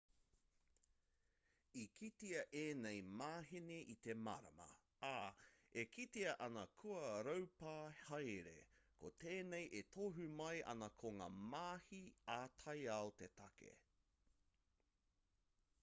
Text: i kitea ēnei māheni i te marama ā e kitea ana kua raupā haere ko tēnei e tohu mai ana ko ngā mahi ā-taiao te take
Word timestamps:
i 1.81 1.81
kitea 1.97 2.39
ēnei 2.61 3.01
māheni 3.19 3.75
i 3.93 3.95
te 4.07 4.15
marama 4.27 4.65
ā 5.09 5.27
e 5.83 5.83
kitea 5.97 6.31
ana 6.47 6.63
kua 6.81 7.05
raupā 7.29 7.75
haere 8.07 8.55
ko 9.03 9.13
tēnei 9.25 9.69
e 9.83 9.85
tohu 9.97 10.27
mai 10.41 10.59
ana 10.75 10.89
ko 11.03 11.13
ngā 11.21 11.31
mahi 11.53 12.03
ā-taiao 12.39 13.15
te 13.21 13.31
take 13.45 13.71